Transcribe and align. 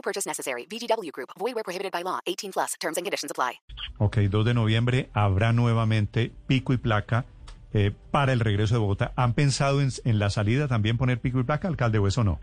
No 0.00 0.02
purchase 0.02 0.26
necessary. 0.26 0.66
VGW 0.66 1.12
Group. 1.12 1.30
Void 1.38 1.54
where 1.54 1.62
prohibited 1.62 1.92
by 1.92 2.02
law. 2.02 2.20
18 2.26 2.52
plus. 2.52 2.74
Terms 2.80 2.96
and 2.96 3.04
conditions 3.04 3.30
apply. 3.30 3.60
Ok, 3.98 4.16
2 4.30 4.44
de 4.44 4.54
noviembre 4.54 5.10
habrá 5.12 5.52
nuevamente 5.52 6.32
pico 6.46 6.72
y 6.72 6.78
placa 6.78 7.26
eh, 7.74 7.92
para 8.10 8.32
el 8.32 8.40
regreso 8.40 8.74
de 8.74 8.80
Bogotá. 8.80 9.12
¿Han 9.16 9.34
pensado 9.34 9.82
en, 9.82 9.90
en, 10.04 10.18
la 10.18 10.30
salida 10.30 10.68
también 10.68 10.96
poner 10.96 11.20
pico 11.20 11.38
y 11.38 11.42
placa, 11.42 11.68
alcalde, 11.68 11.98
o 11.98 12.06
eso 12.06 12.24
no? 12.24 12.40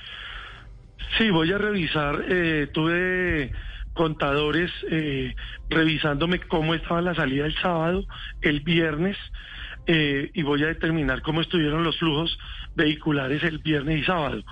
Sí, 1.18 1.32
voy 1.32 1.52
a 1.52 1.58
revisar. 1.58 2.26
Eh, 2.28 2.68
tuve 2.72 3.52
contadores 3.98 4.72
eh, 4.92 5.36
revisándome 5.70 6.40
cómo 6.40 6.76
estaba 6.76 7.02
la 7.02 7.16
salida 7.16 7.48
el 7.48 7.56
sábado, 7.56 8.06
el 8.42 8.62
viernes, 8.62 9.18
eh, 9.88 10.30
y 10.34 10.44
voy 10.44 10.64
a 10.64 10.68
determinar 10.68 11.22
cómo 11.22 11.42
estuvieron 11.42 11.84
los 11.84 11.98
flujos 11.98 12.38
vehiculares 12.76 13.44
el 13.44 13.58
viernes 13.58 14.02
y 14.02 14.04
sábado. 14.04 14.44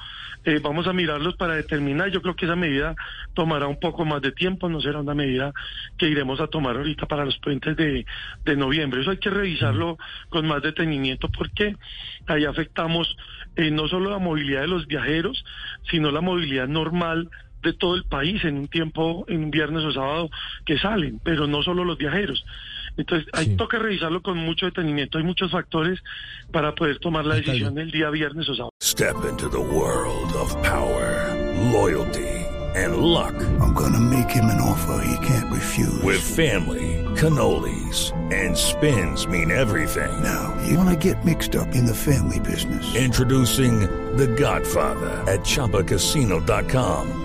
Eh, 0.46 0.60
vamos 0.62 0.88
a 0.88 0.94
mirarlos 0.94 1.36
para 1.36 1.56
determinar. 1.56 2.10
Yo 2.10 2.22
creo 2.22 2.36
que 2.36 2.46
esa 2.46 2.56
medida 2.56 2.96
tomará 3.34 3.68
un 3.68 3.80
poco 3.80 4.04
más 4.04 4.22
de 4.22 4.32
tiempo, 4.32 4.68
no 4.68 4.82
será 4.82 5.00
una 5.00 5.14
medida 5.14 5.54
que 5.98 6.08
iremos 6.08 6.40
a 6.40 6.48
tomar 6.48 6.78
ahorita 6.78 7.06
para 7.06 7.26
los 7.26 7.38
puentes 7.38 7.76
de, 7.78 8.06
noviembre. 8.56 9.02
Eso 9.02 9.12
hay 9.12 9.18
que 9.18 9.30
revisarlo 9.30 9.98
con 10.30 10.48
más 10.48 10.62
detenimiento 10.64 11.30
porque 11.30 11.76
ahí 12.28 12.46
afectamos 12.46 13.16
no 13.58 13.88
solo 13.88 14.10
la 14.10 14.20
movilidad 14.20 14.62
de 14.62 14.68
los 14.68 14.86
viajeros, 14.88 15.44
sino 15.90 16.12
la 16.12 16.22
movilidad 16.22 16.68
normal 16.68 17.30
de 17.66 17.74
todo 17.74 17.96
el 17.96 18.06
país 18.06 18.44
en 18.46 18.58
un 18.58 18.68
tiempo, 18.68 19.26
en 19.28 19.44
un 19.44 19.52
viernes 19.52 19.84
o 19.84 19.92
sábado 19.92 20.30
que 20.66 20.78
salen, 20.78 21.20
pero 21.24 21.48
no 21.48 21.64
solo 21.64 21.84
los 21.84 21.98
viajeros. 21.98 22.46
Entonces, 22.98 23.28
hay 23.34 23.48
sí. 23.48 23.56
toca 23.58 23.78
revisarlo 23.78 24.22
con 24.22 24.38
mucho 24.38 24.68
detenimiento. 24.68 25.18
Hay 25.18 25.24
muchos 25.24 25.52
factores 25.52 26.00
para 26.52 26.74
poder 26.76 27.00
tomar 27.00 27.26
la 27.26 27.36
decisión 27.36 27.78
el 27.78 27.92
día 27.92 28.10
viernes 28.10 28.48
o 28.48 28.56
sábado. 28.56 28.72
Step 28.82 29.16
into 29.30 29.50
the 29.50 29.60
world 29.60 30.34
of 30.34 30.56
power, 30.64 31.34
loyalty, 31.74 32.46
and 32.76 32.98
luck. 32.98 33.34
I'm 33.60 33.74
gonna 33.74 34.00
make 34.00 34.30
him 34.30 34.46
an 34.46 34.62
offer 34.62 35.06
he 35.06 35.28
can't 35.28 35.52
refuse. 35.52 36.02
With 36.04 36.22
family, 36.22 37.04
cannolis, 37.16 38.14
and 38.32 38.56
spins 38.56 39.28
mean 39.28 39.52
everything. 39.52 40.12
Now, 40.24 40.56
you 40.66 40.78
wanna 40.78 40.96
get 40.96 41.26
mixed 41.26 41.56
up 41.56 41.76
in 41.76 41.86
the 41.86 41.96
family 41.96 42.40
business. 42.40 42.96
Introducing 42.96 43.82
The 44.16 44.28
Godfather 44.28 45.24
at 45.30 45.42
ChumbaCasino.com. 45.42 47.25